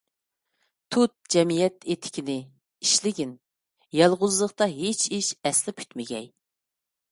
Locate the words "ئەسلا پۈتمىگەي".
5.51-6.29